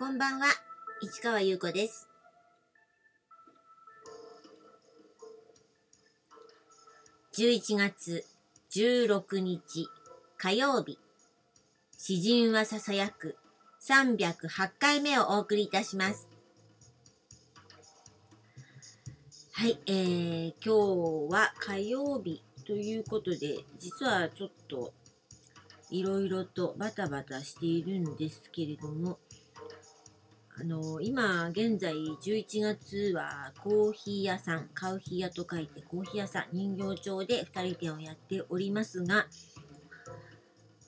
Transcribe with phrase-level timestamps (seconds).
[0.00, 0.46] こんばんは、
[1.02, 2.08] 市川優子です。
[7.36, 8.24] 11月
[8.70, 9.88] 16日
[10.38, 10.98] 火曜日、
[11.98, 13.36] 詩人はささやく
[13.86, 16.26] 308回目をお送りいたします。
[19.52, 24.94] はい、えー、今日は火曜日ということで、実はちょっと
[25.90, 29.18] いろいろとバタバタしているんですけれども、
[30.60, 39.26] あの今現在11月はコーヒー屋さんカウヒー屋と書いてコーヒー屋さん人形町で2人店をやっておりますが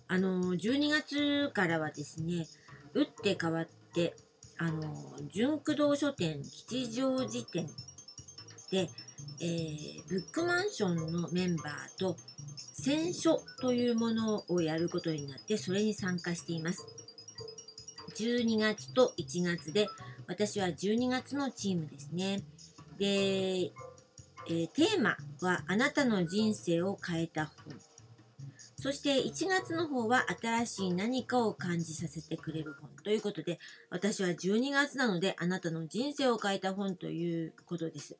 [0.08, 2.46] あの12月からはですね
[2.92, 4.14] 打って変わって
[4.58, 4.82] あの
[5.32, 7.66] 純駆動書店吉祥寺店
[8.70, 8.90] で、
[9.40, 12.18] えー、ブックマンションのメンバーと
[12.74, 16.86] 選書というものをやることになってそれに参加しています。
[18.14, 19.88] 12月と1月で、
[20.26, 22.42] 私は12月のチームですね。
[22.98, 23.72] で、
[24.48, 27.74] えー、テーマはあなたの人生を変えた本。
[28.82, 38.16] そして1月の方は新しい何かを感じさせてくれる本ということで、私は12月なのであなたの人生を変えた本ということです。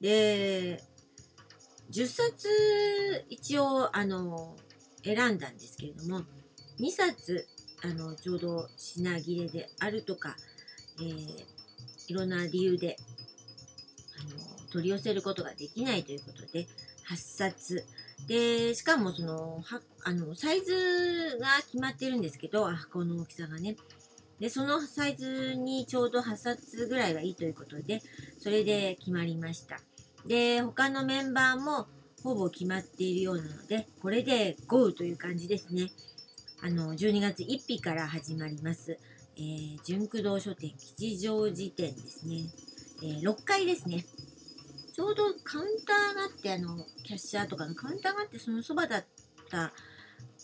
[0.00, 0.80] で、
[1.90, 2.48] 10冊
[3.28, 4.56] 一応あの
[5.04, 6.22] 選んだんですけれども、
[6.78, 7.48] 2冊
[7.84, 10.36] あのちょうど品切れであるとか、
[11.00, 11.44] えー、
[12.08, 12.96] いろんな理由で
[14.20, 16.66] あの取り寄せることができないということで
[17.10, 17.84] 8冊
[18.28, 23.76] でしかもそのはあのサイズが決まってるんですけど箱の大きさがね。
[24.38, 28.02] でそのサイズにちょうど8冊ぐらいがいいということで
[28.40, 29.80] それで決まりました。
[30.26, 31.86] で他のメンバーも
[32.22, 35.90] ほぼ決まっているようなのでこれで GO という感じですね。
[36.64, 38.96] あの12月1日から始まります、
[39.36, 42.44] えー、純駆動書店吉祥寺店ですね、
[43.02, 44.04] えー、6階ですね。
[44.94, 49.04] ちょうどカウンターがあってあのキャッシャーとかのカウンターがあってそのそばだっ
[49.50, 49.72] た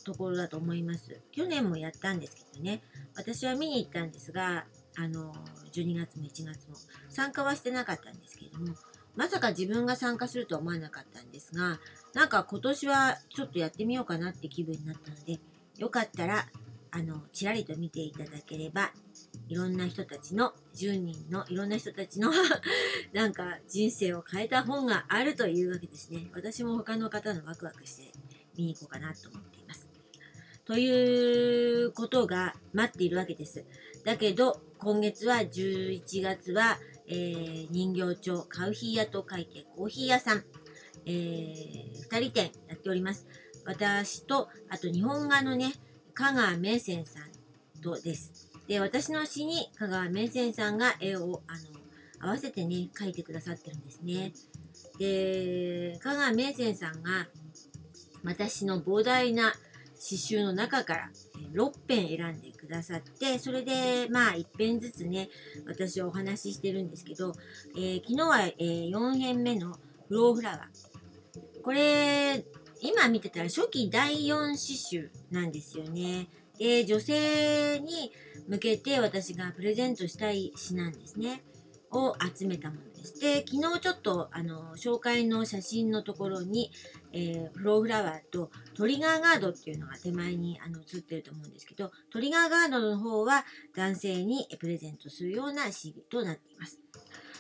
[0.05, 1.21] ところだと思います。
[1.31, 2.83] 去年もやったんですけどね。
[3.15, 4.65] 私は見に行ったんですが
[4.97, 5.33] あの
[5.73, 6.75] 12月も1月も。
[7.09, 8.75] 参加はしてなかったんですけれども
[9.15, 11.79] まさか自分が参加するとは思わなかったんですが
[12.15, 15.41] なんか今年はちょっとやってみようかなって気分になったので
[15.79, 16.47] よかったら、
[16.91, 18.93] あの、ちらりと見ていただければ、
[19.49, 22.31] いろんな人たちの、10人のいろんな人たちの
[23.13, 26.29] なんか人生を変えた本があるというわけですね。
[26.35, 28.13] 私も他の方のワクワクして
[28.57, 29.89] 見に行こうかなと思っています。
[30.65, 33.65] ということが待っているわけです。
[34.05, 40.45] だけど、今月は11月は、えー、人形町カウヒー屋と書いてコーヒー屋さん、
[41.07, 43.27] えー、2人店やっております。
[43.69, 45.75] 私と、あと日本画のね、
[46.15, 48.49] 香川名泉さんとです。
[48.67, 51.53] で、私の詩に香川名泉さんが絵を、あ
[52.23, 54.33] の、合わせてね、描いてくださってるんですね。
[54.99, 57.29] で、香川名泉さんが、
[58.25, 61.11] 私の膨大な刺繍の中から
[61.53, 65.29] 6編選んでくださって、それで、まあ、1編ずつね、
[65.67, 67.35] 私はお話ししてるんですけど、
[67.77, 69.75] えー、昨日は、え、4編目の
[70.09, 71.63] フローフラワー。
[71.63, 72.47] これ、
[72.81, 76.29] 今見てたら初期第4刺繍なんですよね。
[76.59, 78.13] で、女性に
[78.49, 81.43] 向けて私がプレゼントしたい詩なんですね。
[81.91, 83.21] を集めたものです。
[83.21, 86.71] で、昨日ちょっと、あの、紹介の写真のところに、
[87.13, 96.79] えー、フローフラワーとトリガーガードっていうのが手前にあの写ってると思うんですけど、トリガーガードの方は男性にプレゼントするような詩となっています。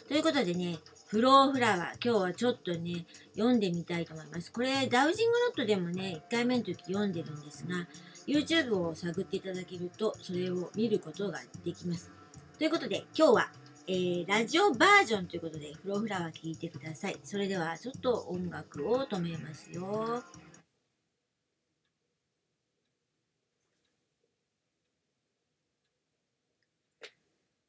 [0.08, 0.78] ということでね、
[1.08, 1.78] フローフラワー。
[2.04, 4.52] 今日はちょっとね、読んでみたいと思います。
[4.52, 7.88] これ、ダウジングノットでもね、1回目の時読んでるんですが、
[8.26, 12.10] YouTube を探っていただけると、それを見ることができます。
[12.58, 13.50] ということで、今日は、
[13.86, 17.16] えー、ラジオバージョンということで、フローフラワー聞いてください。
[17.24, 20.22] それでは、ちょっと音楽を止めますよ。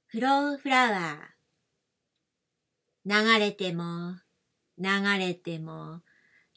[0.07, 1.38] フローフラワー。
[3.05, 4.15] 流れても、
[4.77, 6.01] 流れても、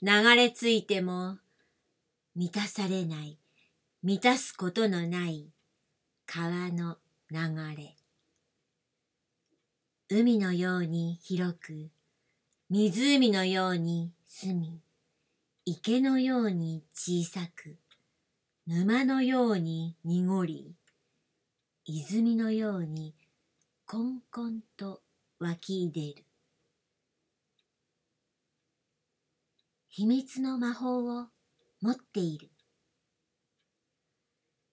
[0.02, 1.38] 流れ着いても、
[2.34, 3.38] 満たされない、
[4.02, 5.52] 満たすことのない
[6.26, 6.98] 川の
[7.30, 7.38] 流
[7.76, 7.96] れ。
[10.08, 11.90] 海のように広く、
[12.68, 14.80] 湖のように澄み、
[15.64, 17.76] 池のように小さく、
[18.66, 20.74] 沼のように濁り、
[21.84, 23.14] 泉のように
[23.86, 25.02] こんこんと
[25.38, 26.31] 湧き出る。
[29.92, 31.28] 秘密の魔法を
[31.80, 32.50] 持っている。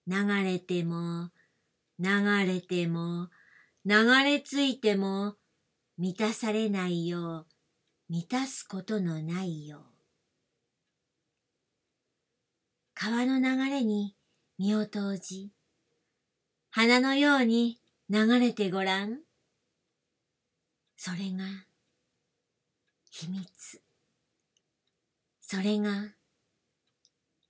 [0.08, 1.30] 流れても、
[1.98, 3.28] 流れても
[3.84, 5.36] 流れ着いても
[5.98, 7.46] 満たされないよう
[8.08, 9.80] 満たすことのないよう。
[12.94, 14.16] 川の流れに
[14.58, 15.50] 身を投じ
[16.70, 17.78] 花のように
[18.08, 19.20] 流れてごらん。
[20.96, 21.44] それが
[23.10, 23.89] 秘密。
[25.52, 25.90] それが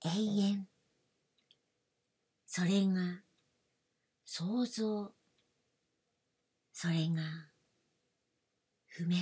[0.03, 0.67] 永遠。
[2.47, 3.21] それが
[4.25, 5.11] 創造
[6.73, 7.21] それが
[8.87, 9.19] 不滅。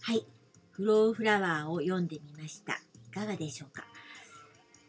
[0.00, 0.26] はい。
[0.72, 2.80] フローフラワーを読んでみました。
[3.06, 3.87] いかがでしょうか？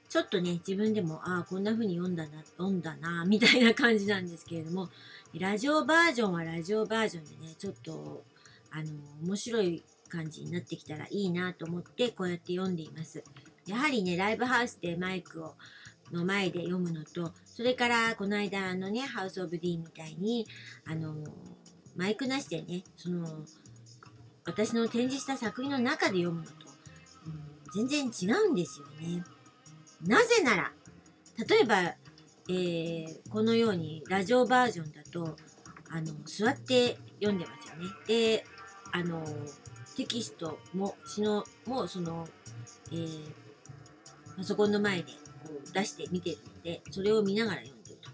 [0.10, 4.90] ちょっとね自分でもああこんな風に読んだな読んだなみたいな感じなんですけれども
[5.38, 8.24] ラジオバージョンはラジオバージョンでねちょっと
[8.72, 8.90] あの
[9.24, 13.24] 面白い感じになってきたらいいなと思ってこうやって読んでいます。
[13.66, 15.54] やはりね、ライブハウスでマイクを
[16.12, 20.48] の前で読むのと、それからこの間のね、ハウス・オブ・ディーみたいに、
[20.86, 21.14] あの、
[21.96, 23.46] マイクなしでね、その、
[24.46, 26.54] 私の展示した作品の中で読むのと、
[27.28, 29.24] うん、全然違うんですよね。
[30.06, 30.72] なぜなら、
[31.48, 35.36] 例えば、えー、このようにラジオバージョンだと、
[35.90, 37.90] あの、座って読んでますよね。
[38.08, 38.46] で、
[38.92, 39.24] あの、
[40.00, 42.26] テキストも詩のもその、
[42.90, 43.20] えー、
[44.38, 48.10] パソコンの前でこう出して見てるのでそれを見ながら読んでると。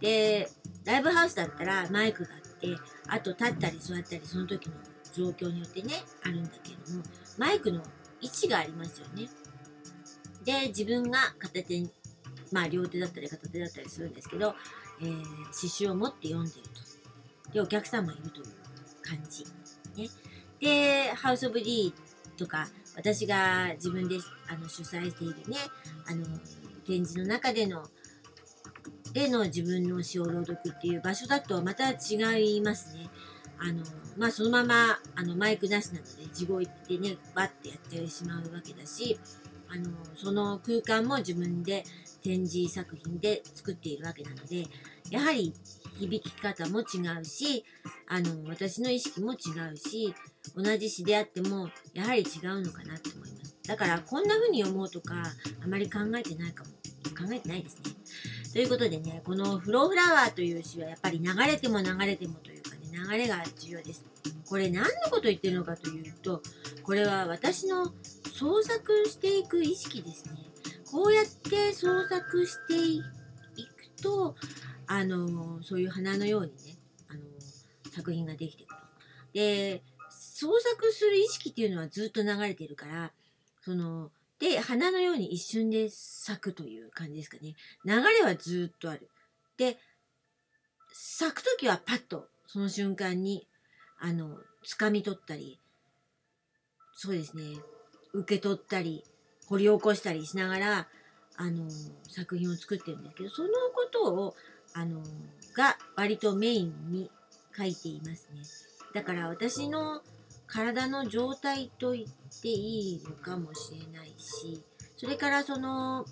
[0.00, 0.48] で
[0.84, 2.76] ライブハウスだったらマイクがあって
[3.06, 4.74] あと立ったり座ったりその時の
[5.14, 5.94] 状況によってね
[6.24, 7.04] あるんだけども
[7.36, 7.82] マイクの
[8.20, 9.28] 位置がありますよね。
[10.48, 11.90] で自分が片手に
[12.52, 14.54] まあ両手だったり片手だったりするんですけど、
[15.02, 16.62] えー、刺繍を持って読んでる
[17.46, 17.52] と。
[17.52, 18.46] でお客さんもいるという
[19.02, 19.44] 感じ。
[19.94, 20.08] ね。
[20.58, 21.92] で、ハウス・オブ・ディ
[22.38, 22.66] とか、
[22.96, 24.16] 私が自分で
[24.48, 25.58] あの主催しているね、
[26.06, 26.24] あの、
[26.86, 27.86] 展示の中での、
[29.12, 33.10] での自分の詩を朗読っていう場所だとまた違いますね。
[33.58, 33.82] あの、
[34.16, 39.18] まあ、そのまま、あの、マイクなしなので、地声ってね、バッてやってしまうわけだし、
[39.70, 41.84] あの、その空間も自分で
[42.22, 44.66] 展示作品で作っているわけなので、
[45.10, 45.54] やはり
[45.98, 47.64] 響き方も違うし、
[48.08, 49.36] あの、私の意識も違
[49.72, 50.14] うし、
[50.56, 53.56] 同じ詩であっても、やはり違うのかなって思います。
[53.66, 55.22] だから、こんな風に読もうとか、
[55.62, 56.70] あまり考えてないかも。
[57.18, 57.82] 考えてないですね。
[58.52, 64.04] ということでね、このフローフラワーという詩はやっぱり流れても流れてもというかね、流れが重要です。
[64.48, 66.42] これ何のこと言ってるのかというと、
[66.82, 67.92] これは私の
[68.38, 70.34] 創作していく意識ですね。
[70.92, 74.36] こうやって創作していくと、
[74.86, 77.20] あの、そういう花のようにね、あの、
[77.90, 78.76] 作品ができてくと。
[79.32, 83.12] で、創作する意識っていうのはずっと流れてるから、
[83.60, 87.56] その、で、花のように一瞬で咲くという感じですかね。
[87.84, 89.08] 流れはずっとある。
[89.56, 89.78] で、
[90.92, 93.48] 咲く時はパッと、その瞬間に、
[93.98, 95.58] あの、掴み取ったり、
[96.92, 97.42] そうですね、
[98.18, 99.04] 受け取ったり、
[99.48, 100.88] 掘り起こしたりしながら、
[101.36, 101.68] あの、
[102.08, 104.34] 作品を作ってるんですけど、そのことを、
[104.74, 105.02] あの
[105.54, 107.10] が割とメインに
[107.56, 108.42] 書いていますね。
[108.92, 110.02] だから私の
[110.46, 112.04] 体の状態と言っ
[112.42, 114.62] ていいのかもしれないし、
[114.96, 116.04] それからその、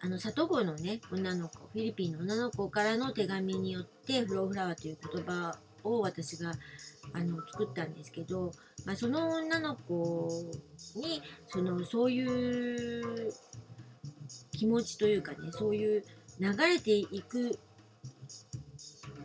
[0.00, 6.52] あの、里子のね、女の子、フィリピンの女の子からの手紙によって、フローフラワーという言葉を私が
[7.16, 8.52] あの作ったんですけど、
[8.84, 10.28] まあ、その女の子
[10.96, 13.32] にそのそういう
[14.52, 16.04] 気持ちというかねそういう
[16.38, 17.58] 流れていく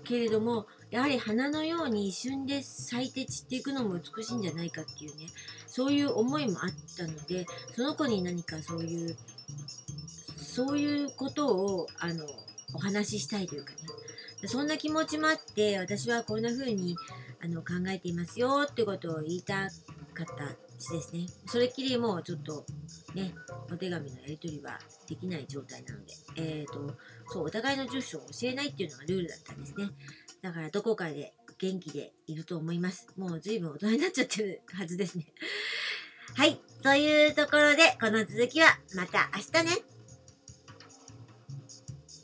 [0.06, 5.28] けれどもやはり花のように一瞬で咲いて散っていくのも美しいんじゃないかっていうね
[5.68, 7.46] そういう思いもあったので
[7.76, 9.18] その子に何かそういう
[10.38, 12.26] そういうことをあの
[12.74, 13.78] お話ししたいというかね。
[14.48, 16.96] そんな気持ちもあって私はこんな風に
[17.44, 19.70] あの考えていますよってことを言いた
[20.14, 21.26] かったしですね。
[21.48, 22.66] それっきりもうちょっと
[23.16, 23.34] ね
[23.72, 26.14] お手紙のやり取りはできない状態なので。
[26.38, 26.96] えっ、ー、と
[27.28, 29.90] そうお互いの住所を教えないっていうのがルールだったんですね。
[30.42, 33.08] だからどこかで元気でいると思います。
[33.18, 35.26] もう随分大人になっちゃってるはずですね。
[36.36, 36.60] はい。
[36.84, 39.91] というところでこの続きはまた明日ね。